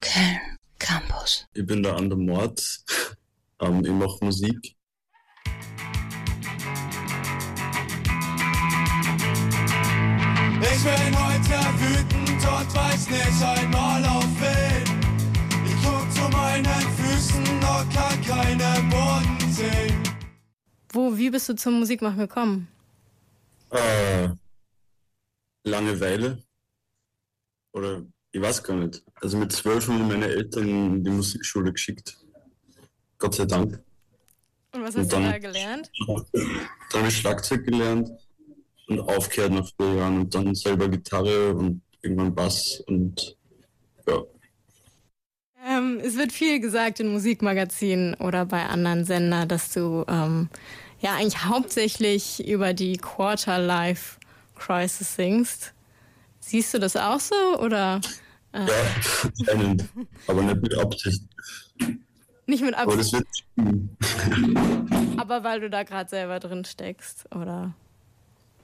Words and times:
Köln 0.00 0.40
Campus. 0.78 1.46
Ich 1.54 1.66
bin 1.66 1.82
der 1.82 1.96
Ander 1.96 2.16
Mord. 2.16 2.60
Ähm, 3.62 3.84
ich 3.84 3.90
mache 3.90 4.24
Musik. 4.24 4.74
Ich 10.62 10.84
bin 10.84 11.12
heute 11.14 11.58
wütend 11.78 12.30
und 12.30 12.74
weiß 12.74 13.10
nicht 13.10 13.42
einmal 13.42 14.02
auf 14.06 14.24
wen. 14.40 15.00
Ich 15.66 15.76
guck 15.84 16.10
zu 16.10 16.26
meinen 16.30 16.64
Füßen 16.64 17.44
und 17.44 17.92
kann 17.92 18.22
keinen 18.22 18.88
Boden 18.88 19.52
sehen. 19.52 20.02
Wo, 20.90 21.18
wie 21.18 21.28
bist 21.28 21.50
du 21.50 21.54
zum 21.54 21.80
Musikmachen 21.80 22.16
gekommen? 22.18 22.68
Äh, 23.70 24.30
Langeweile. 25.64 26.42
Oder 27.74 28.06
ich 28.32 28.40
weiß 28.40 28.62
gar 28.62 28.76
nicht. 28.76 29.02
Also 29.20 29.36
mit 29.38 29.52
zwölf 29.52 29.88
haben 29.88 30.06
meine 30.08 30.26
Eltern 30.26 30.68
in 30.68 31.04
die 31.04 31.10
Musikschule 31.10 31.72
geschickt. 31.72 32.16
Gott 33.18 33.34
sei 33.34 33.44
Dank. 33.44 33.82
Und 34.72 34.82
was 34.82 34.94
Und 34.94 35.02
hast 35.02 35.12
du 35.12 35.16
dann- 35.16 35.24
da 35.24 35.38
gelernt? 35.38 35.90
Dann 36.06 37.00
habe 37.00 37.08
ich 37.08 37.16
Schlagzeug 37.16 37.64
gelernt 37.66 38.10
und 38.88 39.00
aufgehört 39.00 39.52
nach 39.52 39.68
vier 39.76 39.94
Jahren 39.94 40.20
und 40.20 40.34
dann 40.34 40.54
selber 40.54 40.88
Gitarre 40.88 41.54
und 41.54 41.82
irgendwann 42.02 42.34
Bass 42.34 42.80
und 42.86 43.36
ja. 44.08 44.22
Ähm, 45.66 46.00
es 46.02 46.16
wird 46.16 46.32
viel 46.32 46.60
gesagt 46.60 47.00
in 47.00 47.08
Musikmagazinen 47.12 48.14
oder 48.14 48.46
bei 48.46 48.64
anderen 48.64 49.04
Sender, 49.04 49.44
dass 49.44 49.72
du 49.72 50.04
ähm, 50.08 50.48
ja 51.00 51.14
eigentlich 51.16 51.44
hauptsächlich 51.44 52.46
über 52.48 52.72
die 52.72 52.96
Quarter-Life 52.96 54.18
Crisis 54.56 55.16
singst. 55.16 55.74
Siehst 56.40 56.74
du 56.74 56.78
das 56.78 56.96
auch 56.96 57.20
so 57.20 57.34
oder 57.60 58.00
Ja, 58.54 58.66
anscheinend. 59.22 59.84
aber 60.26 60.42
nicht 60.42 60.62
mit 60.62 60.74
Absicht. 60.78 61.22
nicht 62.46 62.62
mit 62.64 62.74
Aber 62.74 62.92
Absicht, 62.94 63.12
wird 63.12 63.26
aber 65.18 65.44
weil 65.44 65.60
du 65.60 65.70
da 65.70 65.82
gerade 65.84 66.08
selber 66.10 66.40
drin 66.40 66.64
steckst 66.64 67.26
oder? 67.34 67.74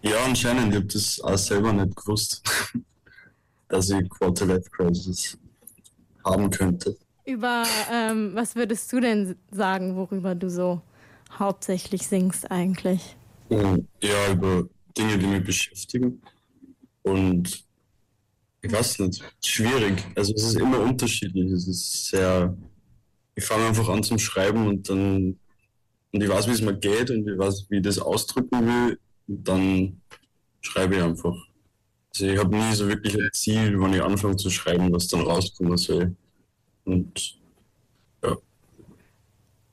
Ja, 0.02 0.24
anscheinend. 0.24 0.70
Ich 0.70 0.77
habe 0.77 0.86
das 0.86 1.20
auch 1.20 1.36
selber 1.38 1.72
nicht 1.72 1.94
gewusst, 1.97 2.42
dass 3.69 3.91
ich 3.91 4.08
Quarter-Life 4.10 4.70
Crisis 4.70 5.36
haben 6.24 6.50
könnte. 6.50 6.97
Über 7.24 7.64
ähm, 7.92 8.30
was 8.34 8.54
würdest 8.56 8.92
du 8.92 9.00
denn 9.00 9.36
sagen, 9.50 9.97
worüber 9.97 10.34
du 10.34 10.48
so 10.48 10.80
hauptsächlich 11.38 12.06
singst 12.06 12.50
eigentlich? 12.50 13.16
Und 13.48 13.88
ja, 14.02 14.32
über 14.32 14.69
Dinge, 14.97 15.19
die 15.19 15.27
mich 15.27 15.44
beschäftigen. 15.44 16.22
Und 17.02 17.64
ich 18.67 18.72
weiß 18.72 18.98
nicht, 19.00 19.22
schwierig. 19.45 20.05
Also 20.14 20.34
es 20.34 20.45
ist 20.45 20.56
immer 20.56 20.81
unterschiedlich. 20.81 21.50
Es 21.53 21.67
ist 21.67 22.09
sehr. 22.09 22.56
Ich 23.34 23.45
fange 23.45 23.67
einfach 23.67 23.89
an 23.89 24.03
zum 24.03 24.19
Schreiben 24.19 24.67
und 24.67 24.89
dann 24.89 25.39
und 26.12 26.22
ich 26.22 26.28
weiß, 26.28 26.47
wie 26.47 26.53
es 26.53 26.62
mir 26.62 26.75
geht 26.75 27.11
und 27.11 27.28
ich 27.28 27.39
weiß, 27.39 27.67
wie 27.69 27.77
ich 27.77 27.83
das 27.83 27.98
ausdrücken 27.98 28.67
will. 28.67 28.98
Und 29.28 29.47
dann 29.47 30.00
schreibe 30.62 30.97
ich 30.97 31.03
einfach. 31.03 31.34
Also 32.14 32.27
ich 32.27 32.39
habe 32.39 32.56
nie 32.56 32.75
so 32.75 32.89
wirklich 32.89 33.14
ein 33.14 33.28
Ziel, 33.33 33.78
wann 33.78 33.92
ich 33.92 34.03
anfange 34.03 34.37
zu 34.37 34.48
schreiben, 34.48 34.91
was 34.92 35.09
dann 35.09 35.20
rauskommen 35.20 35.77
soll. 35.77 36.17
Und 36.84 37.39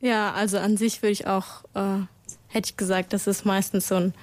Ja, 0.02 0.34
also 0.34 0.58
an 0.58 0.76
sich 0.76 1.02
würde 1.02 1.14
ich 1.14 1.28
auch, 1.28 1.64
äh, 1.76 2.00
hätte 2.48 2.72
ich 2.72 2.76
gesagt, 2.76 3.14
das 3.14 3.26
ist 3.26 3.46
meistens 3.46 3.88
so 3.88 3.96
ein 3.96 4.14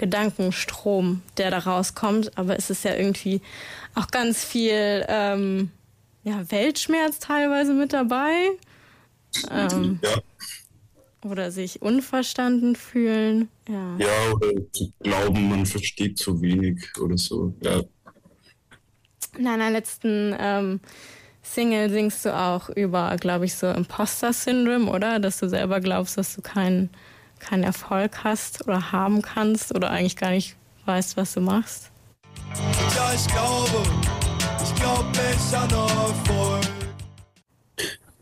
Gedankenstrom, 0.00 1.22
der 1.36 1.50
da 1.50 1.58
rauskommt. 1.58 2.36
Aber 2.36 2.56
es 2.56 2.70
ist 2.70 2.84
ja 2.84 2.94
irgendwie 2.94 3.40
auch 3.94 4.08
ganz 4.08 4.44
viel 4.44 5.04
ähm, 5.08 5.70
ja, 6.24 6.50
Weltschmerz 6.50 7.18
teilweise 7.18 7.74
mit 7.74 7.92
dabei. 7.92 8.50
Ähm, 9.50 10.00
ja, 10.02 10.16
oder 11.24 11.50
sich 11.50 11.82
unverstanden 11.82 12.76
fühlen. 12.76 13.48
Ja. 13.68 13.96
ja, 13.98 14.32
oder 14.32 14.52
zu 14.72 14.92
glauben, 15.00 15.48
man 15.48 15.66
versteht 15.66 16.18
zu 16.18 16.40
wenig 16.40 16.82
oder 16.98 17.18
so. 17.18 17.54
Ja, 17.62 17.82
In 19.36 19.44
deiner 19.44 19.70
letzten 19.70 20.34
ähm, 20.38 20.80
Single 21.42 21.90
singst 21.90 22.24
du 22.24 22.34
auch 22.34 22.70
über, 22.70 23.16
glaube 23.20 23.44
ich, 23.44 23.54
so 23.54 23.70
Imposter-Syndrom, 23.70 24.88
oder? 24.88 25.18
Dass 25.18 25.38
du 25.38 25.48
selber 25.48 25.80
glaubst, 25.80 26.16
dass 26.16 26.34
du 26.34 26.40
keinen 26.40 26.88
keinen 27.40 27.64
Erfolg 27.64 28.24
hast 28.24 28.66
oder 28.66 28.92
haben 28.92 29.22
kannst 29.22 29.74
oder 29.74 29.90
eigentlich 29.90 30.16
gar 30.16 30.30
nicht 30.30 30.56
weißt, 30.86 31.16
was 31.16 31.34
du 31.34 31.40
machst. 31.40 31.90
Ja, 32.94 33.12
ich 33.14 33.26
glaube, 33.26 33.82
ich 34.62 34.74
glaube 34.74 35.08
nicht 35.08 35.54
an 35.54 35.70
Erfolg. 35.70 36.68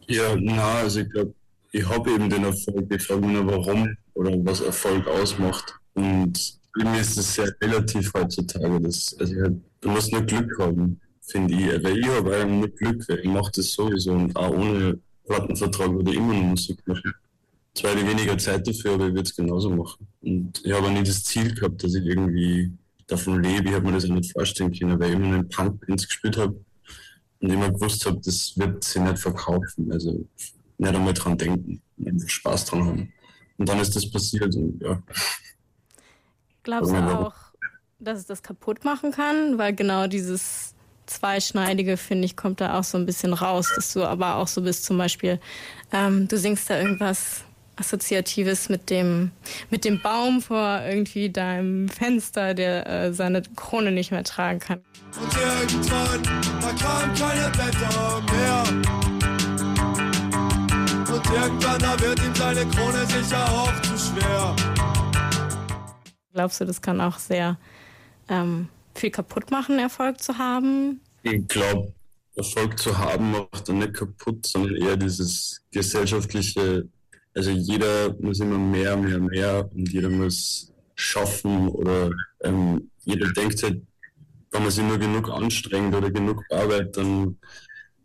Ja, 0.06 0.36
na, 0.36 0.74
also 0.76 1.00
ich 1.00 1.10
glaube, 1.10 1.34
ich 1.72 1.86
habe 1.86 2.10
eben 2.10 2.30
den 2.30 2.44
Erfolg. 2.44 2.86
Ich 2.90 3.02
frage 3.02 3.20
mich 3.20 3.32
nur, 3.32 3.46
warum 3.46 3.96
oder 4.14 4.32
was 4.44 4.60
Erfolg 4.60 5.06
ausmacht. 5.06 5.74
Und 5.94 6.58
irgendwie 6.76 7.00
ist 7.00 7.18
es 7.18 7.34
sehr 7.34 7.54
relativ 7.60 8.12
heutzutage. 8.14 8.80
Das, 8.80 9.16
also 9.18 9.34
du 9.80 9.88
musst 9.88 10.12
nur 10.12 10.22
Glück 10.22 10.58
haben, 10.58 11.00
finde 11.22 11.54
ich. 11.54 11.84
Weil 11.84 11.98
ich 11.98 12.08
habe 12.08 12.36
eigentlich 12.36 12.60
nur 12.60 12.68
Glück, 12.68 13.08
weil 13.08 13.18
ich 13.20 13.28
mache 13.28 13.52
das 13.54 13.72
sowieso 13.72 14.12
und 14.12 14.34
auch 14.36 14.50
ohne 14.50 14.98
Plattenvertrag 15.26 15.92
würde 15.92 16.10
ich 16.10 16.16
immer 16.16 16.34
noch 16.34 16.42
Musik 16.42 16.78
machen. 16.86 17.14
Zwar 17.78 17.94
weniger 17.94 18.36
Zeit 18.36 18.66
dafür, 18.66 18.94
aber 18.94 19.06
ich 19.06 19.14
würde 19.14 19.28
es 19.28 19.36
genauso 19.36 19.70
machen. 19.70 20.08
Und 20.20 20.60
ich 20.64 20.72
habe 20.72 20.88
auch 20.88 20.90
nie 20.90 21.04
das 21.04 21.22
Ziel 21.22 21.54
gehabt, 21.54 21.84
dass 21.84 21.94
ich 21.94 22.04
irgendwie 22.04 22.72
davon 23.06 23.40
lebe. 23.40 23.68
Ich 23.68 23.74
habe 23.76 23.86
mir 23.86 23.92
das 23.92 24.04
auch 24.04 24.14
nicht 24.14 24.32
vorstellen 24.32 24.72
können, 24.72 24.98
weil 24.98 25.10
ich 25.10 25.14
immer 25.16 25.26
einen 25.26 25.48
Punk-Bands 25.48 26.08
gespielt 26.08 26.36
habe 26.36 26.58
und 27.40 27.50
immer 27.50 27.70
gewusst 27.70 28.04
habe, 28.04 28.20
das 28.24 28.58
wird 28.58 28.82
sie 28.82 28.98
nicht 28.98 29.18
verkaufen. 29.18 29.92
Also 29.92 30.26
nicht 30.76 30.94
einmal 30.94 31.14
dran 31.14 31.38
denken, 31.38 31.80
einfach 32.04 32.28
Spaß 32.28 32.64
dran 32.64 32.84
haben. 32.84 33.12
Und 33.58 33.68
dann 33.68 33.78
ist 33.78 33.94
das 33.94 34.10
passiert 34.10 34.56
und 34.56 34.82
ja. 34.82 35.00
Glaubst 36.64 36.90
du 36.90 36.96
auch, 36.96 37.34
dass 38.00 38.18
es 38.18 38.26
das 38.26 38.42
kaputt 38.42 38.84
machen 38.84 39.12
kann? 39.12 39.56
Weil 39.56 39.72
genau 39.72 40.08
dieses 40.08 40.74
Zweischneidige, 41.06 41.96
finde 41.96 42.24
ich, 42.24 42.36
kommt 42.36 42.60
da 42.60 42.76
auch 42.76 42.84
so 42.84 42.98
ein 42.98 43.06
bisschen 43.06 43.34
raus, 43.34 43.72
dass 43.76 43.92
du 43.92 44.02
aber 44.02 44.34
auch 44.36 44.48
so 44.48 44.62
bist, 44.62 44.84
zum 44.84 44.98
Beispiel, 44.98 45.40
ähm, 45.92 46.26
du 46.26 46.36
singst 46.36 46.68
da 46.68 46.78
irgendwas 46.78 47.44
Assoziatives 47.78 48.68
mit 48.68 48.90
dem, 48.90 49.30
mit 49.70 49.84
dem 49.84 50.00
Baum 50.00 50.40
vor 50.40 50.82
irgendwie 50.86 51.30
deinem 51.30 51.88
Fenster, 51.88 52.54
der 52.54 52.86
äh, 52.86 53.12
seine 53.12 53.42
Krone 53.56 53.92
nicht 53.92 54.10
mehr 54.10 54.24
tragen 54.24 54.58
kann. 54.58 54.80
Und 55.20 55.36
irgendwann, 55.36 56.22
da 56.60 56.72
kam 56.72 57.14
keine 57.14 57.50
Blätter 57.50 58.22
mehr. 58.32 58.62
Und 61.14 61.26
irgendwann, 61.26 61.78
da 61.80 62.00
wird 62.00 62.18
ihm 62.24 62.34
seine 62.34 62.66
Krone 62.66 63.06
sicher 63.06 63.44
auch 63.50 63.82
zu 63.82 63.98
schwer. 63.98 64.56
Glaubst 66.32 66.60
du, 66.60 66.64
das 66.64 66.82
kann 66.82 67.00
auch 67.00 67.18
sehr 67.18 67.58
ähm, 68.28 68.68
viel 68.94 69.10
kaputt 69.10 69.50
machen, 69.50 69.78
Erfolg 69.78 70.20
zu 70.20 70.38
haben? 70.38 71.00
Ich 71.22 71.46
glaube, 71.48 71.92
Erfolg 72.36 72.78
zu 72.78 72.96
haben 72.96 73.32
macht 73.32 73.68
dann 73.68 73.78
nicht 73.78 73.94
kaputt, 73.94 74.46
sondern 74.46 74.76
eher 74.76 74.96
dieses 74.96 75.60
gesellschaftliche, 75.72 76.88
also 77.38 77.50
jeder 77.50 78.14
muss 78.20 78.40
immer 78.40 78.58
mehr, 78.58 78.96
mehr, 78.96 79.20
mehr 79.20 79.70
und 79.72 79.90
jeder 79.92 80.10
muss 80.10 80.72
schaffen 80.96 81.68
oder 81.68 82.10
ähm, 82.42 82.90
jeder 83.04 83.32
denkt 83.32 83.62
halt, 83.62 83.80
wenn 84.50 84.62
man 84.62 84.70
sich 84.72 84.84
nur 84.84 84.98
genug 84.98 85.30
anstrengt 85.30 85.94
oder 85.94 86.10
genug 86.10 86.42
arbeitet, 86.50 86.96
dann 86.96 87.38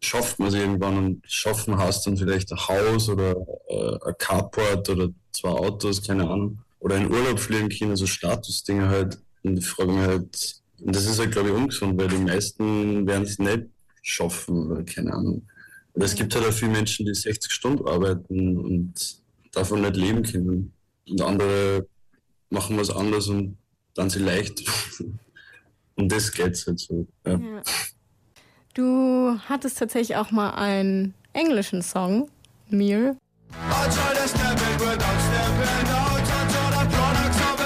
schafft 0.02 0.38
man 0.38 0.50
es 0.50 0.54
irgendwann 0.54 0.98
und 0.98 1.22
schaffen 1.26 1.78
heißt 1.78 2.06
dann 2.06 2.18
vielleicht 2.18 2.52
ein 2.52 2.68
Haus 2.68 3.10
oder 3.10 3.36
äh, 3.70 3.98
ein 4.06 4.14
Carport 4.20 4.88
oder 4.90 5.10
zwei 5.32 5.50
Autos, 5.50 6.06
keine 6.06 6.30
Ahnung. 6.30 6.60
Oder 6.80 6.98
in 6.98 7.10
Urlaub 7.10 7.40
fliegen 7.40 7.70
können, 7.70 7.96
so 7.96 8.06
Statusdinge 8.06 8.88
halt. 8.88 9.18
Und 9.42 9.58
ich 9.58 9.66
frage 9.66 9.92
mich 9.92 10.06
halt, 10.06 10.62
und 10.82 10.96
das 10.96 11.06
ist 11.06 11.18
halt, 11.18 11.32
glaube 11.32 11.50
ich, 11.50 11.56
ungesund, 11.56 11.98
weil 12.00 12.10
die 12.10 12.18
meisten 12.18 13.08
werden 13.08 13.24
es 13.24 13.40
nicht 13.40 13.64
schaffen, 14.02 14.86
keine 14.86 15.14
Ahnung. 15.14 15.48
Und 15.94 16.04
es 16.04 16.14
gibt 16.14 16.36
halt 16.36 16.46
auch 16.46 16.54
viele 16.54 16.72
Menschen, 16.72 17.06
die 17.06 17.14
60 17.14 17.52
Stunden 17.52 17.88
arbeiten 17.88 18.58
und 18.58 19.23
davon 19.54 19.82
nicht 19.82 19.96
leben 19.96 20.24
können. 20.24 20.74
Und 21.08 21.22
andere 21.22 21.88
machen 22.50 22.78
was 22.78 22.90
anderes 22.90 23.28
und 23.28 23.58
dann 23.96 24.10
sie 24.10 24.20
leicht. 24.20 24.64
Und 25.96 26.12
das 26.12 26.32
geht's 26.32 26.66
halt 26.66 26.80
so. 26.80 27.06
Ja. 27.26 27.34
Ja. 27.34 27.62
Du 28.74 29.38
hattest 29.48 29.78
tatsächlich 29.78 30.18
auch 30.18 30.32
mal 30.32 30.50
einen 30.56 31.14
englischen 31.34 31.84
Song, 31.84 32.32
Mir. 32.70 33.16
I 33.52 33.90
try 33.90 34.14
to 34.16 34.28
step 34.28 34.58
in 34.58 34.80
without 34.80 35.20
stepping 35.22 35.90
out 35.94 36.20
until 36.20 36.70
the 36.72 36.86
products 36.96 37.42
of 37.42 37.64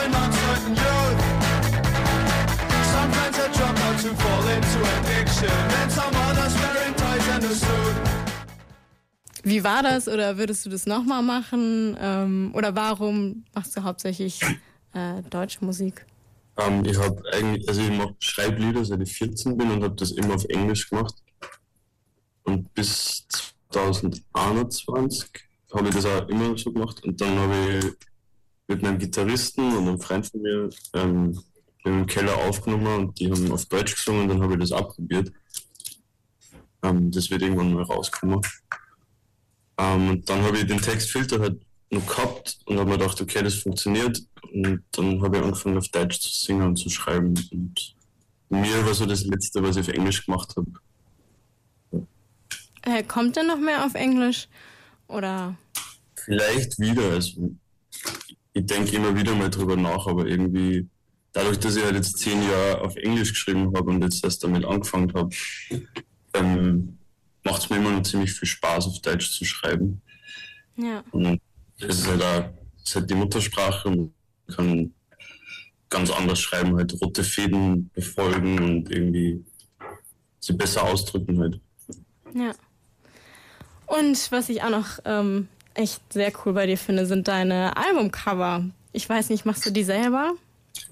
Wie 9.47 9.63
war 9.63 9.81
das 9.81 10.09
oder 10.09 10.37
würdest 10.37 10.65
du 10.65 10.69
das 10.69 10.85
nochmal 10.85 11.23
machen? 11.23 11.95
Ähm, 12.01 12.51
oder 12.53 12.75
warum 12.75 13.45
machst 13.55 13.77
du 13.77 13.83
hauptsächlich 13.83 14.41
äh, 14.93 15.21
deutsche 15.29 15.63
Musik? 15.63 16.05
Ähm, 16.57 16.83
ich 16.83 16.97
habe 16.97 17.21
eigentlich, 17.31 17.65
also 17.69 17.81
ich 17.81 17.91
mach 17.91 18.09
Schreiblieder, 18.19 18.83
seit 18.83 19.01
ich 19.01 19.13
14 19.13 19.55
bin 19.55 19.71
und 19.71 19.83
habe 19.83 19.95
das 19.95 20.11
immer 20.11 20.35
auf 20.35 20.43
Englisch 20.49 20.89
gemacht. 20.89 21.15
und 22.43 22.73
bis 22.73 23.25
2021 23.71 25.29
habe 25.73 25.87
ich 25.87 25.95
das 25.95 26.05
auch 26.05 26.27
immer 26.27 26.57
so 26.57 26.73
gemacht. 26.73 27.01
Und 27.05 27.21
dann 27.21 27.39
habe 27.39 27.55
ich 27.55 27.85
mit 28.67 28.83
einem 28.83 28.99
Gitarristen 28.99 29.77
und 29.77 29.87
einem 29.87 30.01
Freund 30.01 30.27
von 30.27 30.41
mir 30.41 30.69
ähm, 30.93 31.39
im 31.85 32.05
Keller 32.05 32.35
aufgenommen 32.35 32.87
und 32.87 33.19
die 33.19 33.31
haben 33.31 33.49
auf 33.53 33.65
Deutsch 33.67 33.95
gesungen 33.95 34.23
und 34.23 34.27
dann 34.27 34.41
habe 34.41 34.55
ich 34.55 34.59
das 34.59 34.73
abprobiert. 34.73 35.31
Ähm, 36.83 37.11
das 37.11 37.29
wird 37.29 37.43
irgendwann 37.43 37.71
mal 37.71 37.83
rauskommen. 37.83 38.41
Ähm, 39.77 40.09
und 40.09 40.29
dann 40.29 40.41
habe 40.43 40.57
ich 40.57 40.65
den 40.65 40.81
Textfilter 40.81 41.39
halt 41.39 41.61
noch 41.89 42.05
gehabt 42.05 42.59
und 42.65 42.79
habe 42.79 42.89
mir 42.89 42.97
gedacht, 42.97 43.21
okay, 43.21 43.43
das 43.43 43.55
funktioniert. 43.55 44.21
Und 44.53 44.83
dann 44.91 45.21
habe 45.21 45.37
ich 45.37 45.43
angefangen 45.43 45.77
auf 45.77 45.87
Deutsch 45.89 46.19
zu 46.19 46.29
singen 46.29 46.63
und 46.63 46.75
zu 46.77 46.89
schreiben. 46.89 47.35
Und 47.51 47.95
mir 48.49 48.85
war 48.85 48.93
so 48.93 49.05
das 49.05 49.23
Letzte, 49.25 49.61
was 49.63 49.75
ich 49.75 49.87
auf 49.87 49.95
Englisch 49.95 50.25
gemacht 50.25 50.55
habe. 50.55 52.07
Äh, 52.83 53.03
kommt 53.03 53.35
denn 53.35 53.47
noch 53.47 53.59
mehr 53.59 53.85
auf 53.85 53.95
Englisch? 53.95 54.47
Oder? 55.07 55.57
Vielleicht 56.15 56.79
wieder. 56.79 57.11
Also, 57.11 57.51
ich 58.53 58.65
denke 58.65 58.95
immer 58.95 59.15
wieder 59.15 59.35
mal 59.35 59.49
drüber 59.49 59.75
nach, 59.75 60.07
aber 60.07 60.25
irgendwie, 60.25 60.87
dadurch, 61.33 61.59
dass 61.59 61.75
ich 61.75 61.83
halt 61.83 61.95
jetzt 61.95 62.17
zehn 62.17 62.41
Jahre 62.41 62.81
auf 62.81 62.95
Englisch 62.95 63.29
geschrieben 63.29 63.75
habe 63.75 63.91
und 63.91 64.01
jetzt 64.01 64.23
erst 64.23 64.43
damit 64.43 64.65
angefangen 64.65 65.13
habe, 65.13 65.29
ähm, 66.33 66.96
macht 67.47 67.63
es 67.63 67.69
mir 67.69 67.77
immer 67.77 67.91
noch 67.91 68.03
ziemlich 68.03 68.33
viel 68.33 68.47
Spaß, 68.47 68.87
auf 68.87 69.01
Deutsch 69.01 69.31
zu 69.31 69.45
schreiben. 69.45 70.01
Ja. 70.75 71.03
Und 71.11 71.39
es 71.79 71.99
ist 71.99 72.07
halt 72.07 72.21
auch 72.21 72.49
es 72.87 72.91
ist 72.91 72.95
halt 72.95 73.09
die 73.09 73.15
Muttersprache 73.15 73.89
und 73.89 74.13
kann 74.55 74.93
ganz 75.89 76.09
anders 76.09 76.39
schreiben, 76.39 76.77
halt 76.77 76.95
rote 77.01 77.23
Fäden 77.23 77.89
befolgen 77.93 78.59
und 78.59 78.89
irgendwie 78.89 79.43
sie 80.39 80.53
besser 80.53 80.83
ausdrücken 80.83 81.39
halt. 81.39 81.59
Ja. 82.33 82.53
Und 83.87 84.31
was 84.31 84.47
ich 84.47 84.63
auch 84.63 84.69
noch 84.69 84.99
ähm, 85.03 85.47
echt 85.73 86.01
sehr 86.13 86.31
cool 86.45 86.53
bei 86.53 86.65
dir 86.65 86.77
finde, 86.77 87.05
sind 87.05 87.27
deine 87.27 87.75
Albumcover. 87.75 88.65
Ich 88.93 89.07
weiß 89.07 89.29
nicht, 89.29 89.45
machst 89.45 89.65
du 89.65 89.71
die 89.71 89.83
selber? 89.83 90.33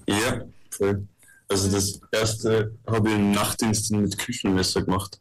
Ja, 0.06 0.42
voll. 0.70 1.06
Also 1.48 1.70
das 1.70 2.00
erste 2.10 2.74
habe 2.86 3.08
ich 3.08 3.14
im 3.14 3.30
Nachtdienst 3.32 3.92
mit 3.92 4.18
Küchenmesser 4.18 4.82
gemacht, 4.82 5.18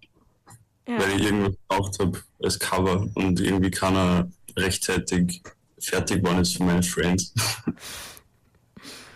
Ja. 0.87 0.99
weil 0.99 1.19
ich 1.19 1.25
irgendwas 1.25 1.55
gebraucht 1.67 1.99
habe 1.99 2.21
als 2.43 2.59
Cover 2.59 3.07
und 3.15 3.39
irgendwie 3.39 3.71
keiner 3.71 4.29
rechtzeitig 4.55 5.41
fertig 5.79 6.21
geworden 6.21 6.41
ist 6.41 6.57
von 6.57 6.67
meinen 6.67 6.83
Friends. 6.83 7.33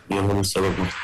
und 0.09 0.17
dann 0.17 0.27
habe 0.27 0.41
ich 0.41 0.47
es 0.47 0.51
selber 0.51 0.71
gemacht. 0.71 0.95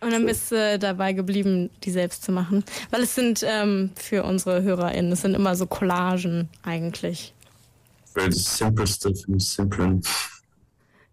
Und 0.00 0.12
dann 0.12 0.26
bist 0.26 0.52
du 0.52 0.78
dabei 0.78 1.14
geblieben, 1.14 1.70
die 1.82 1.90
selbst 1.90 2.22
zu 2.22 2.30
machen. 2.30 2.64
Weil 2.90 3.02
es 3.02 3.14
sind 3.14 3.42
ähm, 3.44 3.90
für 3.96 4.24
unsere 4.24 4.62
HörerInnen, 4.62 5.12
es 5.12 5.22
sind 5.22 5.34
immer 5.34 5.56
so 5.56 5.66
Collagen 5.66 6.48
eigentlich. 6.62 7.34
Weil 8.14 8.28
das 8.28 8.58
Simpelste 8.58 9.14
vom 9.14 9.40
Simplen. 9.40 10.02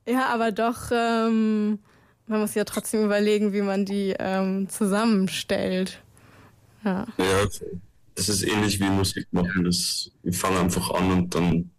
Ja, 0.05 0.27
aber 0.27 0.51
doch, 0.51 0.91
ähm, 0.91 1.79
man 2.27 2.41
muss 2.41 2.55
ja 2.55 2.65
trotzdem 2.65 3.05
überlegen, 3.05 3.53
wie 3.53 3.61
man 3.61 3.85
die 3.85 4.15
ähm, 4.19 4.67
zusammenstellt. 4.69 6.01
Ja. 6.83 7.07
Ja, 7.17 7.47
das 8.15 8.29
ist 8.29 8.43
ähnlich 8.43 8.79
wie 8.79 8.89
Musik 8.89 9.27
machen. 9.31 9.63
Das, 9.63 10.11
ich 10.23 10.37
fange 10.37 10.59
einfach 10.59 10.89
an 10.91 11.11
und 11.11 11.35
dann. 11.35 11.71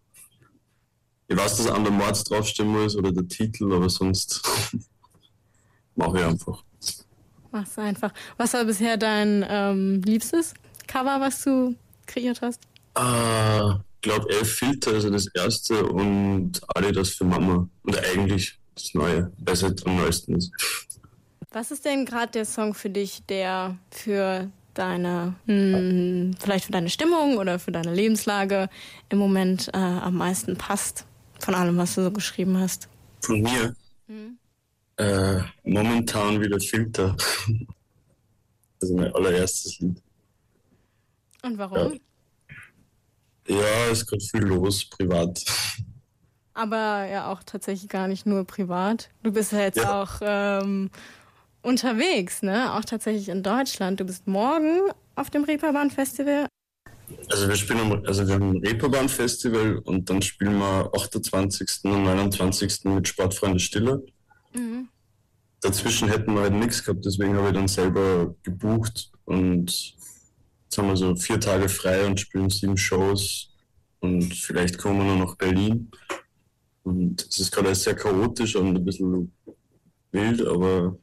Ich 1.27 1.37
weiß, 1.37 1.57
dass 1.57 1.67
an 1.69 1.85
der 1.85 1.93
Mords 1.93 2.25
draufstehen 2.25 2.69
muss 2.69 2.97
oder 2.97 3.11
der 3.11 3.27
Titel, 3.27 3.73
aber 3.73 3.89
sonst 3.89 4.43
mache 5.95 6.19
ich 6.19 6.25
einfach. 6.25 6.63
Mach's 7.51 7.79
einfach. 7.79 8.13
Was 8.37 8.53
war 8.53 8.65
bisher 8.65 8.97
dein 8.97 9.45
ähm, 9.49 10.03
liebstes 10.03 10.55
Cover, 10.87 11.21
was 11.21 11.43
du 11.43 11.75
kreiert 12.07 12.43
hast? 12.43 12.61
Ah, 12.95 13.81
glaube 14.03 14.29
elf 14.31 14.59
Filter, 14.59 14.93
also 14.93 15.09
das 15.11 15.27
erste 15.29 15.87
und 15.87 16.61
Adidas 16.77 17.11
für 17.11 17.25
Mama. 17.25 17.69
Und 17.83 17.99
eigentlich 17.99 18.59
das 18.75 18.93
neue, 18.95 19.33
weil 19.39 19.55
es 19.55 19.63
halt 19.63 19.87
am 19.87 19.97
neuesten 19.97 20.37
ist. 20.37 20.51
Was 21.53 21.71
ist 21.71 21.85
denn 21.85 22.05
gerade 22.05 22.33
der 22.33 22.45
Song 22.45 22.75
für 22.75 22.91
dich, 22.91 23.25
der 23.27 23.79
für 23.91 24.51
deine, 24.75 25.35
mh, 25.47 26.37
vielleicht 26.41 26.67
für 26.67 26.73
deine 26.73 26.91
Stimmung 26.91 27.39
oder 27.39 27.59
für 27.59 27.73
deine 27.73 27.95
Lebenslage 27.95 28.69
im 29.09 29.19
Moment 29.19 29.69
äh, 29.73 29.77
am 29.79 30.15
meisten 30.17 30.57
passt? 30.57 31.07
Von 31.39 31.55
allem, 31.55 31.77
was 31.77 31.95
du 31.95 32.03
so 32.05 32.11
geschrieben 32.11 32.59
hast. 32.59 32.89
Von 33.23 33.41
mir 33.43 33.75
äh, 34.97 35.41
momentan 35.65 36.41
wieder 36.41 36.61
Filter. 36.61 37.17
Also 38.83 38.97
mein 38.97 39.15
allererstes 39.15 39.79
Lied. 39.79 40.03
Und 41.43 41.57
warum? 41.57 41.99
Ja, 43.49 43.87
ist 43.91 44.07
gerade 44.07 44.23
viel 44.23 44.43
los, 44.43 44.85
privat. 44.85 45.43
Aber 46.53 47.07
ja 47.07 47.33
auch 47.33 47.43
tatsächlich 47.45 47.89
gar 47.89 48.09
nicht 48.09 48.27
nur 48.27 48.45
privat. 48.45 49.09
Du 49.23 49.33
bist 49.33 49.53
ja 49.53 49.61
jetzt 49.61 49.79
Ja. 49.79 50.03
auch 50.03 50.13
ähm, 50.21 50.91
unterwegs, 51.65 52.43
ne? 52.43 52.75
Auch 52.75 52.85
tatsächlich 52.85 53.29
in 53.29 53.43
Deutschland. 53.43 54.01
Du 54.01 54.05
bist 54.05 54.27
morgen 54.27 54.81
auf 55.15 55.31
dem 55.31 55.45
Reeperbahn 55.45 55.91
Festival. 55.91 56.47
Also 57.31 57.49
wir 57.49 57.57
spielen 57.57 57.81
am, 57.81 58.05
also 58.07 58.27
wir 58.27 58.35
haben 58.35 58.51
ein 58.51 58.67
Reeperbahn 58.67 59.09
Festival 59.09 59.79
und 59.79 60.09
dann 60.09 60.23
spielen 60.23 60.59
wir 60.59 60.91
28. 60.95 61.85
und 61.85 62.05
29. 62.05 62.85
mit 62.85 63.09
Sportfreunde 63.09 63.59
Stille. 63.59 64.05
Dazwischen 65.65 66.09
hätten 66.09 66.35
wir 66.35 66.43
halt 66.43 66.53
nichts 66.53 66.85
gehabt, 66.85 67.07
deswegen 67.07 67.37
habe 67.37 67.49
ich 67.49 67.55
dann 67.55 67.69
selber 67.69 68.35
gebucht 68.43 69.11
und 69.25 69.71
jetzt 70.65 70.77
haben 70.77 70.89
wir 70.89 70.97
so 70.97 71.17
vier 71.17 71.41
Tage 71.41 71.71
frei 71.71 72.07
und 72.07 72.21
spielen 72.21 72.51
sieben 72.51 72.77
Shows 72.77 73.49
und 74.01 74.35
vielleicht 74.35 74.77
kommen 74.77 74.99
wir 74.99 75.17
noch 75.17 75.27
nach 75.27 75.37
Berlin. 75.37 75.91
Und 76.83 77.27
es 77.27 77.39
ist 77.39 77.51
gerade 77.51 77.75
sehr 77.75 77.95
chaotisch 77.95 78.57
und 78.57 78.77
ein 78.77 78.85
bisschen 78.85 79.33
wild, 80.13 80.47
aber 80.47 80.99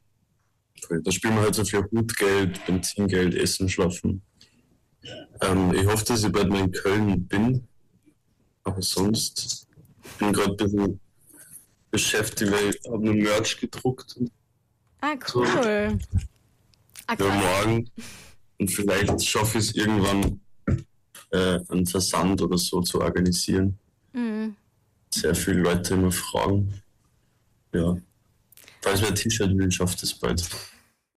da 0.90 1.12
spielen 1.12 1.36
wir 1.36 1.42
halt 1.44 1.56
so 1.56 1.64
für 1.64 1.84
Hutgeld, 1.92 2.66
Benzingeld, 2.66 3.36
Essen, 3.36 3.70
Schlafen. 3.70 4.22
Ähm, 5.42 5.74
ich 5.74 5.86
hoffe, 5.86 6.06
dass 6.06 6.24
ich 6.24 6.32
bald 6.32 6.50
mal 6.50 6.62
in 6.62 6.72
Köln 6.72 7.28
bin. 7.28 7.68
Aber 8.64 8.82
sonst 8.82 9.68
bin 10.20 10.30
ich 10.30 10.36
gerade 10.36 10.52
ein 10.52 10.58
bisschen 10.58 11.00
beschäftigt, 11.90 12.52
weil 12.52 12.70
ich 12.70 12.80
habe 12.86 12.98
einen 13.10 13.20
Merch 13.20 13.60
gedruckt 13.60 14.16
Ah, 15.04 15.16
cool. 15.34 15.48
Ah, 17.08 17.16
für 17.16 17.24
krass. 17.24 17.44
morgen. 17.66 17.90
Und 18.60 18.70
vielleicht 18.72 19.26
schaffe 19.26 19.58
ich 19.58 19.70
es 19.70 19.76
irgendwann, 19.76 20.40
äh, 21.32 21.60
einen 21.70 21.88
Versand 21.88 22.40
oder 22.42 22.58
so 22.60 22.82
zu 22.82 23.02
organisieren. 23.02 23.80
Mhm. 24.14 24.56
Sehr 25.12 25.34
viele 25.34 25.62
Leute 25.62 25.96
immer 25.96 26.12
fragen. 26.12 26.72
Ja. 27.74 27.98
Falls 28.82 29.02
wer 29.02 29.16
T-Shirt 29.16 29.58
will, 29.58 29.72
schafft 29.72 30.04
es 30.04 30.14
bald. 30.14 30.48